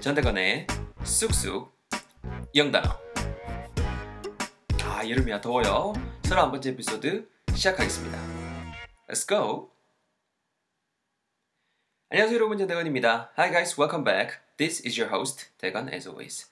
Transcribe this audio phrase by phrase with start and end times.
[0.00, 0.66] 전대건의
[1.02, 1.76] 쑥쑥
[2.54, 2.88] 영단어
[4.84, 5.92] 아 여름이야 더워요
[6.22, 8.18] 31번째 에피소드 시작하겠습니다
[9.08, 9.72] Let's go
[12.10, 16.48] 안녕하세요 여러분 전대건입니다 Hi guys welcome back This is your host 대건 as always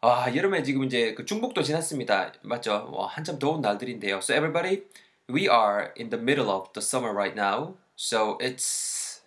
[0.00, 4.84] 아 여름에 지금 이제 그 중복도 지났습니다 맞죠 와, 한참 더운 날들인데요 So everybody
[5.28, 9.22] we are in the middle of the summer right now So it's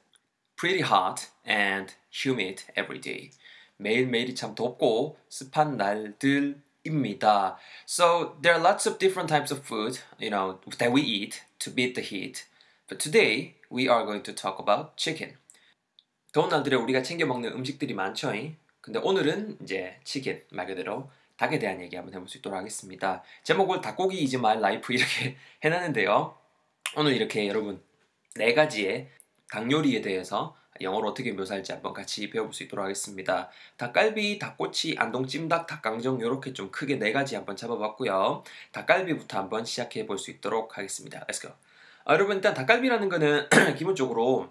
[0.58, 3.32] pretty hot and humid every day.
[3.78, 7.58] 매일매일이 참 덥고 습한 날들 입니다.
[7.88, 11.74] So there are lots of different types of food, you know, that we eat to
[11.74, 12.46] beat the heat.
[12.88, 15.38] But today we are going to talk about chicken.
[16.32, 18.32] 더운 날들에 우리가 챙겨 먹는 음식들이 많죠.
[18.82, 23.24] 근데 오늘은 이제 치킨 말 그대로 닭에 대한 얘기 한번 해볼 수 있도록 하겠습니다.
[23.44, 26.36] 제목을 닭고기 이즈 마이 라이프 이렇게 해놨는데요.
[26.96, 27.82] 오늘 이렇게 여러분
[28.36, 29.10] 네 가지의
[29.52, 33.50] 닭 요리에 대해서 영어로 어떻게 묘사할지 한번 같이 배워볼 수 있도록 하겠습니다.
[33.78, 38.44] 닭갈비, 닭꼬치, 안동찜닭, 닭강정 이렇게 좀 크게 네 가지 한번 잡아봤고요.
[38.72, 41.26] 닭갈비부터 한번 시작해 볼 수 있도록 하겠습니다.
[41.26, 41.52] Let's go.
[42.06, 44.50] 아, 여러분 일단 닭갈비라는 거는 기본적으로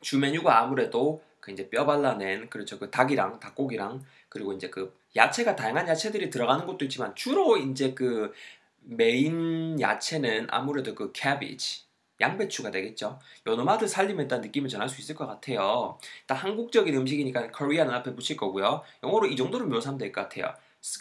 [0.00, 5.56] 주 메뉴가 아무래도 그 이제 뼈 발라낸 그렇죠 그 닭이랑 닭고기랑 그리고 이제 그 야채가
[5.56, 8.32] 다양한 야채들이 들어가는 것도 있지만 주로 이제 그
[8.80, 11.84] 메인 야채는 아무래도 그 cabbage
[12.20, 13.18] 양배추가 되겠죠.
[13.46, 13.86] 요놈은
[14.28, 15.98] 또 다른 느낌을 전할 수 있을 것 같아요.
[16.22, 18.82] 일단 한국적인 음식이니까 Korean은 앞에 붙일 거고요.
[19.02, 20.54] 영어로 이 정도로 묘사하면 될 것 같아요.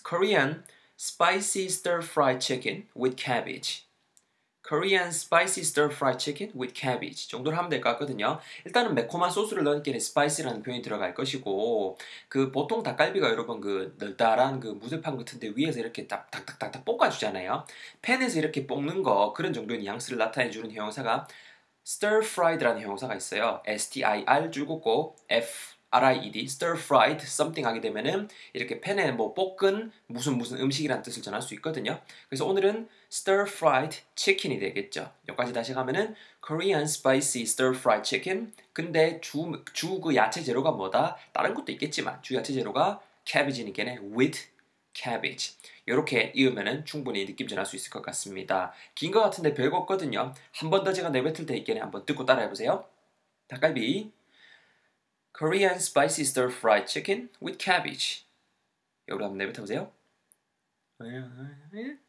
[0.07, 0.63] Korean
[0.99, 3.85] spicy stir fried chicken with cabbage.
[4.67, 8.39] Korean spicy stir fried chicken with cabbage 정도로 하면 될 것 같거든요.
[8.65, 11.97] 일단은 매콤한 소스를 넣으니까 spicy라는 표현이 들어갈 것이고
[12.29, 17.65] 그 보통 닭갈비가 여러분 그 널따란 그 무쇠판 같은데 위에서 이렇게 딱딱딱딱 볶아주잖아요.
[18.01, 21.27] 팬에서 이렇게 볶는 거 그런 정도의 뉘앙스를 나타내주는 형용사가
[21.85, 23.61] stir fried라는 형용사가 있어요.
[23.65, 30.39] S-T-I-R 줄 긋고 F R-I-E-D, stir fried, something 하게 되면은 이렇게 팬에 뭐 볶은 무슨
[30.39, 32.01] 무슨 음식이란 뜻을 전할 수 있거든요.
[32.29, 35.13] 그래서 오늘은 stir fried chicken이 되겠죠.
[35.29, 36.15] 여기까지 다시 가면은
[36.45, 38.51] Korean spicy stir fried chicken.
[38.73, 41.17] 근데 주, 주 그 야채 재료가 뭐다?
[41.31, 43.83] 다른 것도 있겠지만 주 야채 재료가 cabbage니까
[44.17, 44.47] with
[44.95, 45.55] cabbage.
[45.85, 48.73] 이렇게 이으면은 충분히 느낌 전할 수 있을 것 같습니다.
[48.95, 50.33] 긴 것 같은데 별거 없거든요.
[50.53, 51.81] 한 번 더 제가 내뱉을 때 있겠네.
[51.81, 52.85] 한번 듣고 따라해 보세요.
[53.47, 54.11] 닭갈비
[55.37, 58.25] Korean spicy stir fried chicken with cabbage.
[59.07, 59.91] 여기로 한번 내뱉어 보세요.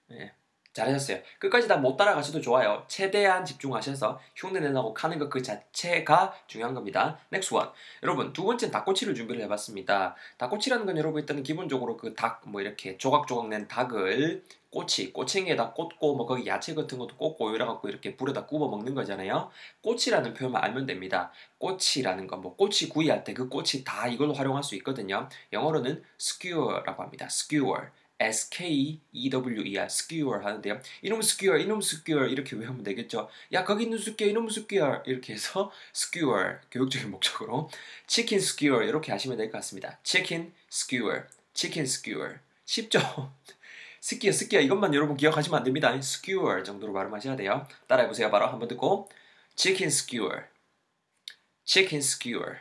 [0.08, 0.34] 네.
[0.74, 1.18] 잘하셨어요.
[1.38, 2.84] 끝까지 다 못 따라가셔도 좋아요.
[2.88, 7.18] 최대한 집중하셔서 흉내 내려고 하는 것 그 자체가 중요한 겁니다.
[7.32, 7.68] Next one.
[8.02, 10.14] 여러분, 두 번째는 닭꼬치를 준비를 해봤습니다.
[10.38, 16.16] 닭꼬치라는 건 여러분 일단은 기본적으로 그 닭, 뭐 이렇게 조각조각 낸 닭을 꼬치, 꼬챙이에다 꽂고
[16.16, 19.50] 뭐 거기 야채 같은 것도 꽂고 이래갖고 이렇게 불에다 구워 먹는 거잖아요.
[19.82, 21.30] 꼬치라는 표현만 알면 됩니다.
[21.58, 25.28] 꼬치라는 건 뭐 꼬치 구이할 때 그 꼬치 다 이걸로 활용할 수 있거든요.
[25.52, 27.26] 영어로는 skewer라고 합니다.
[27.26, 27.90] skewer.
[28.18, 30.80] S-K-E-W-E-R, skewer 하는데요.
[31.02, 33.28] 이놈 skewer, 이놈 skewer 이렇게 외우면 되겠죠.
[33.52, 37.70] 야 거기 있는 skewer, 이놈 skewer 이렇게 해서 skewer 교육적인 목적으로
[38.06, 39.98] chicken skewer 이렇게 하시면 될 것 같습니다.
[40.04, 43.00] chicken skewer, chicken skewer 쉽죠?
[44.00, 45.94] 스키어 스키어 이것만 여러분 기억하시면 안 됩니다.
[45.94, 47.66] skewer 정도로 발음하셔야 돼요.
[47.88, 48.30] 따라해보세요.
[48.30, 49.08] 바로 한번 듣고
[49.56, 50.44] chicken skewer,
[51.64, 52.58] chicken skewer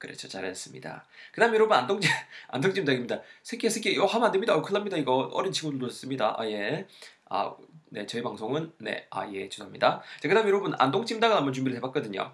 [0.00, 0.28] 그렇죠.
[0.28, 1.04] 잘했습니다.
[1.32, 2.10] 그 다음에 여러분 안동찜
[2.48, 3.20] 안동찜 닭입니다.
[3.44, 4.54] 새끼야 새끼야 이거 하면 안 됩니다.
[4.56, 4.96] 어, 큰일 납니다.
[4.96, 6.34] 이거 어린 친구들도 씁니다.
[6.38, 6.86] 아 예.
[7.32, 7.54] 아,
[7.90, 10.02] 네, 저희 방송은 네, 아 예, 죄송합니다.
[10.20, 12.32] 자, 그 다음에 여러분 안동 찜닭을 한번 준비를 해봤거든요.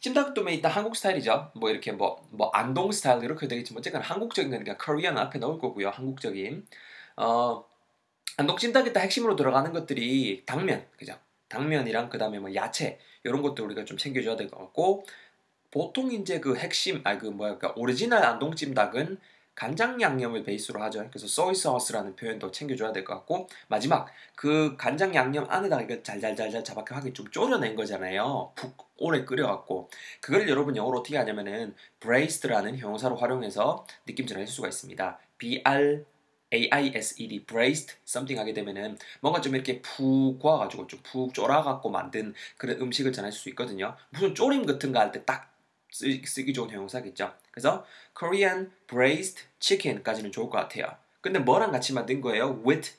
[0.00, 1.52] 찜닭도 일단 한국 스타일이죠.
[1.54, 5.90] 뭐 이렇게 뭐뭐 뭐 안동 스타일 이렇게 되겠지만 어쨌거나 한국적인 거니까 Korean 앞에 넣을 거고요.
[5.90, 6.66] 한국적인
[7.16, 7.64] 어
[8.38, 11.14] 안동 찜닭에 딱 핵심으로 들어가는 것들이 당면, 그죠?
[11.48, 15.04] 당면이랑 그 다음에 뭐 야채 이런 것들 우리가 좀 챙겨줘야 될 것 같고
[15.74, 19.18] 보통 이제 그 핵심, 아니 그 뭐야, 그 오리지널 안동찜닭은
[19.56, 21.06] 간장 양념을 베이스로 하죠.
[21.10, 26.64] 그래서 soy sauce라는 표현도 챙겨줘야 될 것 같고 마지막 그 간장 양념 안에다가 이거 잘잘잘잘
[26.64, 28.52] 자박하게 좀 졸여낸 거잖아요.
[28.56, 29.90] 푹 오래 끓여갖고
[30.20, 35.18] 그걸 여러분 영어로 어떻게 하냐면은 braised라는 형용사로 활용해서 느낌 전할 수가 있습니다.
[35.38, 36.04] B R
[36.52, 43.12] A-I-S-E-D, braised something 하게 되면은 뭔가 좀 이렇게 푹 구워가지고 좀푹 쫄아갖고 만든 그런 음식을
[43.12, 43.96] 전할 수 있거든요.
[44.10, 45.53] 무슨 쪼림 같은 거 할 때 딱
[45.94, 47.32] 쓰기 좋은 형용사겠죠.
[47.52, 47.84] 그래서
[48.18, 50.86] Korean braised chicken까지는 좋을 것 같아요.
[51.20, 52.60] 근데 뭐랑 같이 만든 거예요?
[52.66, 52.92] With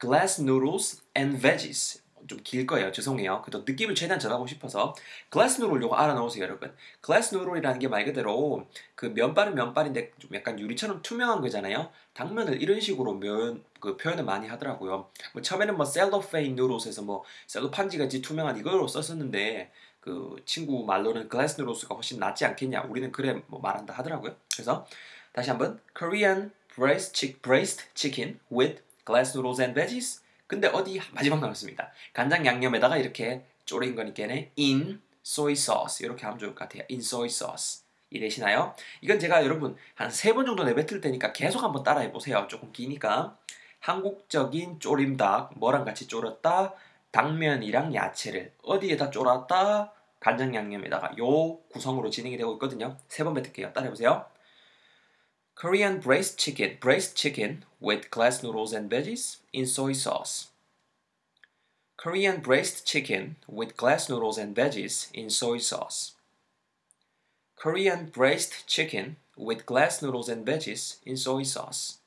[0.00, 2.02] glass noodles and veggies.
[2.26, 2.90] 좀 길 거예요.
[2.90, 3.42] 죄송해요.
[3.42, 4.94] 그래도 느낌을 최대한 전하고 싶어서
[5.30, 6.74] glass noodle 요거 알아놓으세요, 여러분.
[7.04, 11.90] glass noodle이라는 게 말 그대로 그 면발은 면발인데 좀 약간 유리처럼 투명한 거잖아요.
[12.14, 15.10] 당면을 이런 식으로 면, 그 표현을 많이 하더라고요.
[15.34, 19.70] 뭐 처음에는 뭐 cellophane noodles에서 뭐 셀로판지 같이 투명한 이걸로 썼었는데
[20.04, 22.82] 그 친구 말로는 글래스 누로스가 훨씬 낫지 않겠냐.
[22.90, 24.36] 우리는 그래 뭐 말한다 하더라고요.
[24.52, 24.86] 그래서
[25.32, 30.20] 다시 한번 Korean braised, chick, braised chicken with glass noodles and veggies.
[30.46, 31.90] 근데 어디 마지막 남았습니다.
[32.12, 36.82] 간장 양념에다가 이렇게 졸인 거니까는 in soy sauce 이렇게 하면 좋을 것 같아요.
[36.90, 37.82] in soy sauce.
[38.10, 38.76] 이해되시나요?
[39.00, 42.46] 이건 제가 여러분 한 세 번 정도 내뱉을 테니까 계속 한번 따라해 보세요.
[42.50, 43.38] 조금 기니까
[43.80, 46.74] 한국적인 쪼림닭 뭐랑 같이 졸였다
[47.14, 52.96] 당면이랑 야채를 어디에다 졸았다 간장 양념에다가 요 구성으로 진행이 되고 있거든요.
[53.08, 53.72] 세 번 뱉을게요.
[53.72, 54.26] 따라해보세요.
[55.56, 60.48] Korean braised chicken, braised chicken with glass noodles and veggies in soy sauce.
[61.96, 66.16] Korean braised chicken with glass noodles and veggies in soy sauce.
[67.54, 72.00] Korean braised chicken with glass noodles and veggies in soy sauce.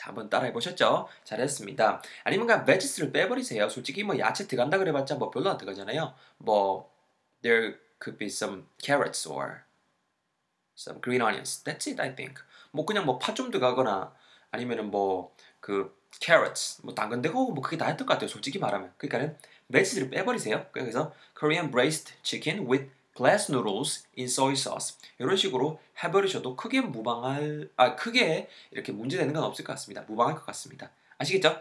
[0.00, 1.08] 자, 한번 따라해 보셨죠?
[1.24, 2.00] 잘했습니다.
[2.24, 3.68] 아니면 그냥 veges를 빼버리세요.
[3.68, 6.14] 솔직히 뭐 야채 들어간다 그래봤자 뭐 별로 안 들어가잖아요.
[6.38, 6.90] 뭐
[7.42, 9.60] there could be some carrots or
[10.74, 11.62] some green onions.
[11.64, 12.42] That's it, I think.
[12.70, 14.14] 뭐 그냥 뭐 파 좀 들어가거나
[14.50, 18.28] 아니면은 뭐 그 carrots, 뭐 당근 되고 뭐 그게 다 했던 것 같아요.
[18.28, 18.94] 솔직히 말하면.
[18.96, 19.36] 그러니까는
[19.68, 20.64] veges를 빼버리세요.
[20.72, 22.88] 그래서 Korean braised chicken with
[23.20, 29.44] glass noodles in soy sauce 이런 식으로 해버리셔도 크게 무방할 아 크게 이렇게 문제되는 건
[29.44, 30.02] 없을 것 같습니다.
[30.08, 30.90] 무방할 것 같습니다.
[31.18, 31.60] 아시겠죠?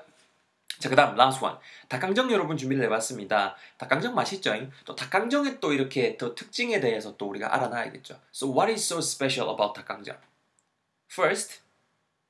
[0.79, 1.57] 자, 그 다음, last one.
[1.89, 3.57] 닭강정 여러분 준비를 해봤습니다.
[3.77, 4.53] 닭강정 맛있죠?
[4.85, 8.17] 또 닭강정의 또 이렇게 더 특징에 대해서 또 우리가 알아놔야겠죠.
[8.33, 10.15] So, what is so special about 닭강정?
[11.11, 11.59] First,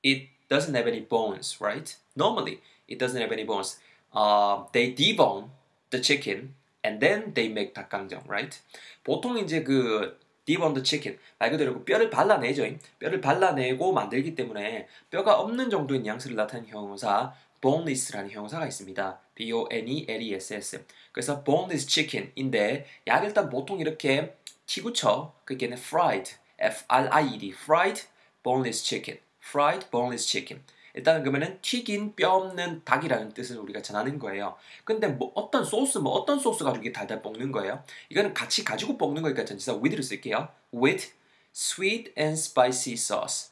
[0.04, 1.94] it doesn't have any bones, right?
[2.16, 3.78] Normally, it doesn't have any bones.
[4.12, 5.50] Uh, they debone
[5.90, 8.58] the chicken and then they make 닭강정, right?
[9.04, 12.64] 보통 이제 그 the chicken 말 그대로 그 뼈를 발라내죠.
[12.98, 19.20] 뼈를 발라내고 만들기 때문에 뼈가 없는 정도의 뉘앙스를 나타내는 형용사 boneless라는 형용사가 있습니다.
[19.34, 20.84] B-O-N-E-L-E-S-S.
[21.12, 24.34] 그래서 boneless chicken인데 약 일단 보통 이렇게
[24.66, 28.02] 튀구쳐 그게는 fried, F-R-I-E-D, fried
[28.42, 30.62] boneless chicken, fried boneless chicken.
[30.94, 34.56] 일단은 그러면은 튀긴 뼈 없는 닭이라는 뜻을 우리가 전하는 거예요.
[34.84, 37.82] 근데 뭐 어떤 소스, 뭐 어떤 소스 가지고 이게 달달 볶는 거예요?
[38.08, 40.48] 이거는 같이 가지고 볶는 거니까 전치사 with를 쓸게요.
[40.74, 41.12] with
[41.54, 43.50] sweet and spicy sauce.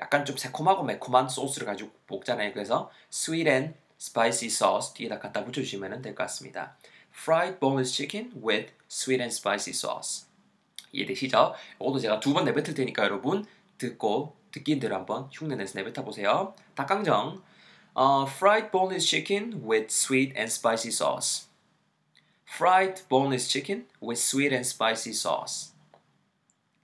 [0.00, 2.52] 약간 좀 새콤하고 매콤한 소스를 가지고 볶잖아요.
[2.52, 6.76] 그래서 sweet and spicy sauce 뒤에다 갖다 붙여주시면 될 것 같습니다.
[7.12, 10.26] Fried boneless chicken with sweet and spicy sauce.
[10.92, 11.54] 이해되시죠?
[11.80, 13.44] 이것도 제가 두 번 내뱉을 테니까 여러분
[13.76, 16.54] 듣고 듣긴 대로 한번 흉내내서 내뱉어 보세요.
[16.74, 17.42] 닭강정
[17.96, 21.46] uh, Fried boneless chicken with sweet and spicy sauce.
[22.44, 25.72] Fried boneless chicken with sweet and spicy sauce.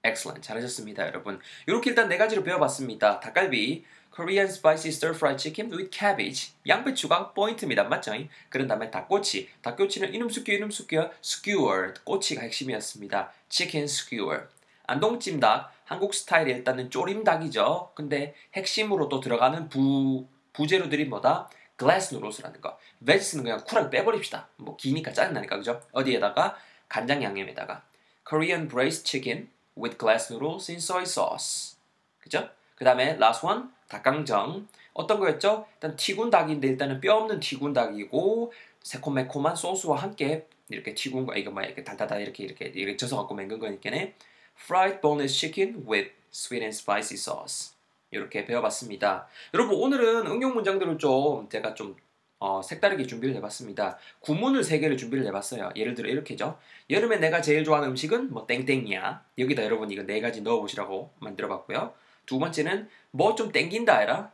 [0.05, 0.43] Excellent.
[0.43, 1.41] 잘하셨습니다, 여러분.
[1.67, 3.21] 이렇게 일단 네 가지로 배워봤습니다.
[3.21, 3.85] 닭갈비,
[4.15, 7.85] Korean spicy stir-fried chicken with cabbage, 양배추가 포인트입니다.
[7.85, 8.13] 맞죠?
[8.51, 9.49] 그런 다음에 닭꼬치.
[9.63, 12.03] 닭꼬치는 이놈 숙겨, 이놈 숙겨, skewered.
[12.05, 13.33] 꼬치가 핵심이었습니다.
[13.49, 14.49] chicken skewer.
[14.87, 17.93] 안동찜닭, 한국 스타일이 일단은 쪼림닭이죠.
[17.95, 21.49] 근데 핵심으로 또 들어가는 부, 부재료들이 뭐다?
[21.79, 22.79] glass noodles라는 거.
[23.01, 24.49] veges는 그냥 쿨하게 빼버립시다.
[24.57, 25.81] 뭐 기니까 짜증나니까, 그죠?
[25.93, 26.57] 어디에다가?
[26.89, 27.83] 간장 양념에다가.
[28.29, 31.77] Korean braised chicken with glass noodles in soy sauce.
[32.21, 32.49] 그죠?
[32.77, 34.69] 그 다음에 last one, 닭강정.
[34.95, 35.67] 어떤 거였죠?
[35.75, 38.53] 일단 튀군 닭인데 일단은 뼈 없는 튀군 닭이고
[38.83, 43.35] 새콤매콤한 소스와 함께 이렇게 튀군 거 이거 뭐 이렇게 달달달 이렇게 이렇게 이렇게 져서 갖고
[43.35, 44.15] 맹근 거니까네.
[44.59, 47.75] Fried boneless chicken with sweet and spicy sauce.
[48.11, 49.27] 이렇게 배워봤습니다.
[49.55, 51.97] 여러분 오늘은 응용 문장들을 좀 제가 좀
[52.39, 53.99] 어, 색다르게 준비를 해봤습니다.
[54.21, 55.71] 구문을 세 개를 준비를 해봤어요.
[55.77, 56.59] 예를 들어 이렇게죠.
[56.91, 59.25] 여름에 내가 제일 좋아하는 음식은 뭐 땡땡이야.
[59.39, 61.93] 여기다 여러분 이거 네 가지 넣어보시라고 만들어봤고요.
[62.27, 64.33] 두 번째는 뭐 좀 땡긴다 해라.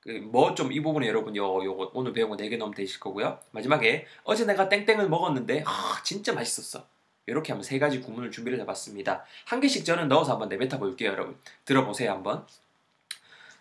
[0.00, 3.38] 그뭐 좀 이 부분에 여러분 요 요거 오늘 배운 거 네 개 넣으면 되실 거고요.
[3.52, 6.86] 마지막에 어제 내가 땡땡을 먹었는데 아 진짜 맛있었어.
[7.26, 9.24] 이렇게 하면 세 가지 구문을 준비를 해봤습니다.
[9.46, 11.38] 한 개씩 저는 넣어서 한번 내뱉어 볼게요, 여러분.
[11.64, 12.46] 들어보세요, 한번.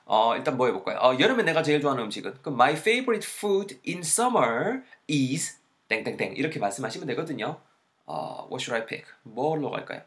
[0.06, 0.98] 어, 일단 뭐 해볼까요?
[1.00, 6.60] 어, 여름에 내가 제일 좋아하는 음식은 그럼 my favorite food in summer is 땡땡땡 이렇게
[6.60, 7.62] 말씀하시면 되거든요.
[8.06, 9.06] 어, what should I pick?
[9.24, 10.02] 뭘로 갈까요?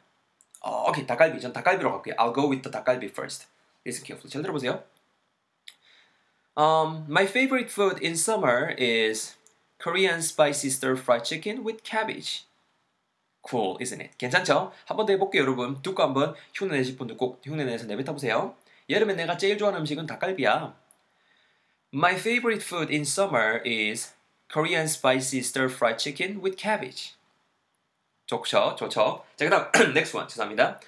[0.60, 1.40] 어, 오케이 닭갈비.
[1.40, 2.14] 전 닭갈비로 갈게요.
[2.16, 3.46] I'll go with the 닭갈비 first.
[3.86, 4.30] Listen carefully.
[4.30, 4.82] 잘 들어보세요.
[6.56, 9.36] Um, my favorite food in summer is
[9.78, 12.46] Korean spicy stir-fried chicken with cabbage.
[13.48, 14.16] Cool, isn't it?
[14.18, 14.72] 괜찮죠?
[14.86, 15.80] 한 번 더 해볼게요, 여러분.
[15.82, 18.56] 듣고 한번 흉내 내실 분들 꼭 흉내 내서 내뱉어 보세요.
[18.88, 20.74] 여름에 내가 제일 좋아하는 음식은 닭갈비야.
[21.94, 24.14] My favorite food in summer is
[24.52, 27.14] Korean spicy stir-fried chicken with cabbage.
[28.26, 29.24] 좋죠, 좋죠.
[29.36, 30.28] 자, 그다음 next one.
[30.28, 30.80] 죄송합니다.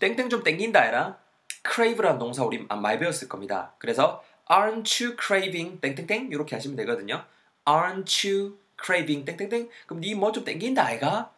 [0.00, 1.18] 땡땡 좀 땡긴다 해라.
[1.64, 3.74] crave라는 동사 우리 많이 배웠을 겁니다.
[3.78, 7.24] 그래서 aren't you craving 땡땡땡 이렇게 하시면 되거든요.
[7.64, 11.32] aren't you craving 땡땡땡 그럼 니 뭐 좀 땡긴다 아이가?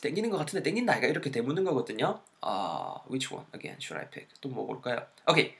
[0.00, 2.20] 땡기는 것 같은데 땡긴다 아이가 이렇게 되묻는 거거든요.
[2.40, 4.28] 아, which one again should I pick?
[4.40, 5.06] 또 뭐 볼까요?
[5.28, 5.54] 오케이.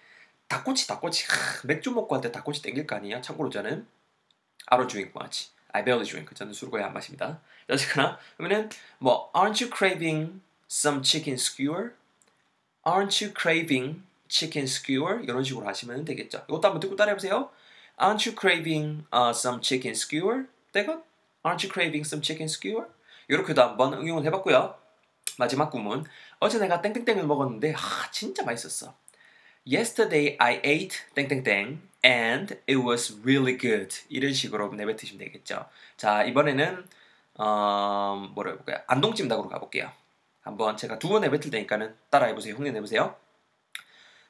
[0.49, 1.27] 닭꼬치, 닭꼬치.
[1.29, 3.21] 하, 맥주 먹고 할 때 닭꼬치 땡길 거 아니에요?
[3.21, 3.87] 참고로 저는
[4.67, 5.51] I don't drink much.
[5.73, 6.35] I barely drink.
[6.37, 7.41] 저는 술을 거의 안 마십니다.
[7.69, 11.93] 어쨌거나 그러면은 뭐 Aren't you craving some chicken skewer?
[12.85, 15.23] Aren't you craving chicken skewer?
[15.23, 16.45] 이런 식으로 하시면 되겠죠.
[16.49, 17.51] 이것도 한번 듣고 따라해 보세요.
[17.99, 20.47] Aren't you craving uh, some chicken skewer?
[20.73, 21.03] 대건?
[21.45, 22.87] Aren't you craving some chicken skewer?
[23.29, 24.75] 이렇게도 한번 응용을 해봤고요.
[25.39, 26.05] 마지막 구문.
[26.41, 28.95] 어제 내가 땡땡땡을 먹었는데 아 진짜 맛있었어.
[29.67, 33.95] Yesterday I ate 땡땡땡 and it was really good.
[34.09, 35.67] 이런 식으로 내뱉으시면 되겠죠.
[35.97, 36.85] 자 이번에는
[37.39, 38.79] 어, 뭐라 해볼까요?
[38.87, 39.91] 안동찜닭으로 가볼게요.
[40.43, 42.55] 한번 제가 두 번 내뱉을 테니까는 따라해보세요.
[42.55, 43.17] 흉내 내보세요.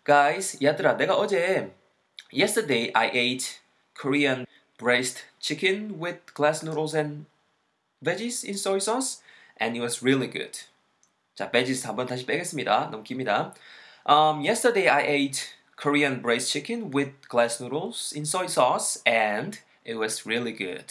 [0.05, 1.73] Guys, 얘들아, 내가 어제
[2.33, 3.61] Yesterday I ate
[3.99, 4.47] Korean
[4.79, 7.27] braised chicken with glass noodles and
[8.03, 9.23] veggies in soy sauce,
[9.57, 10.59] and it was really good.
[11.35, 12.91] 자, veggies 한번 다시 빼겠습니다.
[12.91, 13.55] 너무 깁니다.
[14.05, 19.97] Um, yesterday I ate Korean braised chicken with glass noodles in soy sauce, and it
[19.97, 20.87] was really good.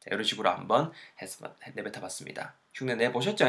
[0.00, 2.54] 자, 이런 식으로 한번 해서 내뱉어 봤습니다.
[2.78, 3.44] 흉내 내 보셨죠?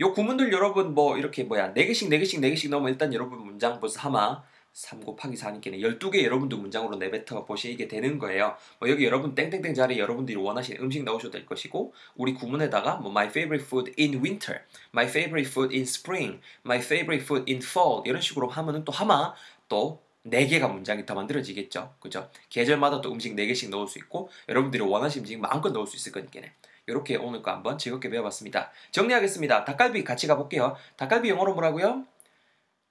[0.00, 4.42] 요 구문들 여러분 뭐 이렇게 뭐야 4개씩 4개씩 4개씩 넣으면 일단 여러분 문장 벌써 하마
[4.72, 8.56] 3 곱하기 4니까 12개 여러분도 문장으로 내뱉어 보시게 되는 거예요.
[8.78, 13.26] 뭐 여기 여러분 땡땡땡 자리에 여러분들이 원하시는 음식 넣으셔도 될 것이고 우리 구문에다가 뭐 my
[13.26, 14.60] favorite food in winter,
[14.92, 19.34] my favorite food in spring, my favorite food in fall 이런 식으로 하면은 또 하마
[19.68, 21.94] 또 4개가 문장이 더 만들어지겠죠.
[22.00, 22.30] 그죠?
[22.48, 26.44] 계절마다 또 음식 4개씩 넣을 수 있고 여러분들이 원하시는 음식 마음껏 넣을 수 있을 거니까요.
[26.86, 28.70] 이렇게 오늘 거 한번 즐겁게 배워봤습니다.
[28.90, 29.64] 정리하겠습니다.
[29.64, 30.76] 닭갈비 같이 가볼게요.
[30.96, 32.06] 닭갈비 영어로 뭐라고요?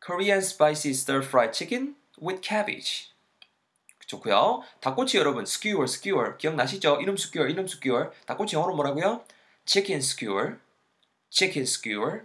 [0.02, 3.12] Korean spicy stir-fried chicken with cabbage.
[4.08, 4.64] 좋고요.
[4.82, 7.00] 닭꼬치 여러분 skewer, skewer 기억나시죠?
[7.02, 8.10] 이름 skewer, 이름 skewer.
[8.26, 9.24] 닭꼬치 영어로 뭐라고요?
[9.66, 10.58] chicken skewer,
[11.30, 12.22] chicken skewer.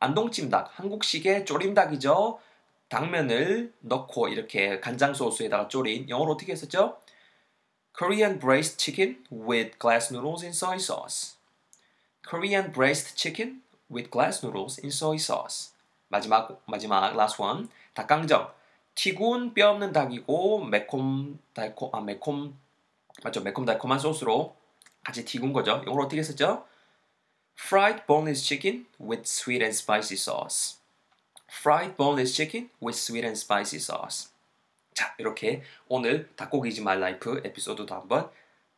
[0.00, 2.40] 안동찜 닭, 한국식의 조림닭이죠.
[2.88, 6.98] 당면을 넣고 이렇게 간장 소스에다가 졸인 영어로 어떻게 했었죠?
[7.96, 11.36] Korean braised chicken with glass noodles in soy sauce.
[12.28, 15.75] Korean braised chicken with glass noodles in soy sauce.
[16.08, 18.52] 마지막 마지막 last one 닭강정
[18.94, 22.56] 튀군 뼈 없는 닭이고 매콤 달콤 아 매콤
[23.22, 24.56] 맞죠 매콤 달콤한 소스로
[25.06, 25.80] 같이 튀군 거죠.
[25.86, 26.66] 이걸 어떻게 썼죠?
[27.58, 30.78] Fried boneless chicken with sweet and spicy sauce.
[31.48, 34.30] Fried boneless chicken with sweet and spicy sauce.
[34.94, 38.30] 자, 이렇게 오늘 닭고기지 말 라이프 에피소드도 한번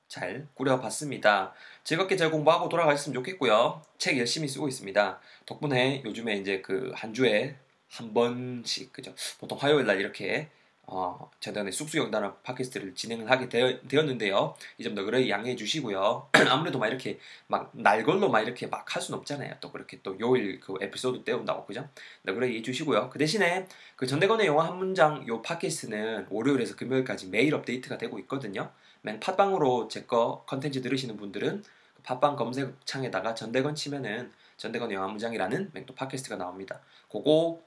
[0.09, 1.53] 잘 꾸려봤습니다.
[1.85, 3.83] 즐겁게 잘 공부하고 돌아가셨으면 좋겠고요.
[3.99, 5.21] 책 열심히 쓰고 있습니다.
[5.47, 7.57] 덕분에 요즘에 이제 그 한 주에
[7.91, 9.15] 한 번씩 그죠?
[9.39, 10.49] 보통 화요일 날 이렇게
[10.91, 14.55] 어, 저단의 쑥쑥영단한 팟캐스트를 진행을 하게 되어, 되었는데요.
[14.79, 16.31] 이 점도 그래 양해해 주시고요.
[16.49, 19.55] 아무래도 막 이렇게 막 날걸로 막 이렇게 막 할 수는 없잖아요.
[19.61, 21.87] 또 그렇게 또 요일 그 에피소드 때운다고 그죠?
[22.23, 23.11] 네, 그래 이해해 주시고요.
[23.11, 23.67] 그 대신에
[23.97, 28.71] 그 전대건의 영화 한 문장 요 팟캐스트는 월요일에서 금요일까지 매일 업데이트가 되고 있거든요.
[29.03, 31.63] 맨 팟빵으로 제 거 컨텐츠 들으시는 분들은
[31.97, 36.81] 그 팟빵 검색창에다가 전대건 치면은 전대건 영화 문장이라는 맹또 팟캐스트가 나옵니다.
[37.13, 37.61] 그거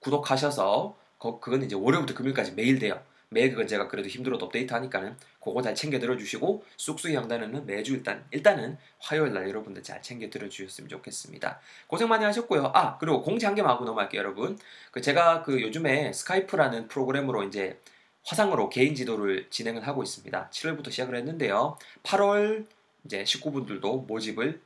[0.00, 3.00] 구독하셔서 거, 그건 이제 월요일부터 금요일까지 매일 돼요.
[3.28, 8.24] 매일 그건 제가 그래도 힘들어도 업데이트 하니까는 그거 잘 챙겨 들어주시고 쑥쑥이 양단은 매주 일단
[8.30, 11.60] 일단은 화요일 날 여러분들 잘 챙겨 들어주셨으면 좋겠습니다.
[11.88, 12.70] 고생 많이 하셨고요.
[12.74, 14.58] 아 그리고 공지 한 개만 하고 넘어갈게요, 여러분.
[14.92, 17.80] 그 제가 그 요즘에 스카이프라는 프로그램으로 이제
[18.24, 20.50] 화상으로 개인 지도를 진행을 하고 있습니다.
[20.52, 21.78] 7월부터 시작을 했는데요.
[22.02, 22.66] 8월
[23.04, 24.60] 이제 식구분들도 모집을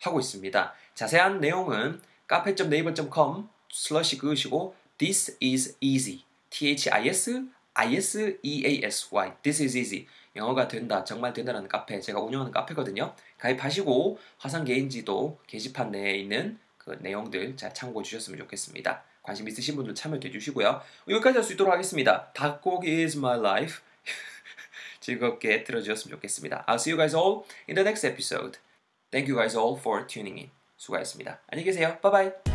[0.00, 0.74] 하고 있습니다.
[0.94, 6.24] 자세한 내용은 카페.네이버.com 슬러시 그으시고 This is easy.
[6.50, 7.30] T-H-I-S
[7.74, 9.32] I-S-E-A-S-Y.
[9.42, 10.06] This is easy.
[10.36, 13.14] 영어가 된다, 정말 된다라는 카페, 제가 운영하는 카페거든요.
[13.38, 19.02] 가입하시고 화상 개인지도 게시판 내에 있는 그 내용들 잘 참고해 주셨으면 좋겠습니다.
[19.22, 20.82] 관심 있으신 분들 참여해 주시고요.
[21.08, 22.32] 여기까지 할 수 있도록 하겠습니다.
[22.32, 23.80] 닭고기 is my life.
[25.00, 26.64] 즐겁게 들어주셨으면 좋겠습니다.
[26.66, 28.58] I'll see you guys all in the next episode.
[29.10, 30.50] Thank you guys all for tuning in.
[30.76, 31.40] 수고하셨습니다.
[31.48, 31.98] 안녕히 계세요.
[32.02, 32.51] Bye bye.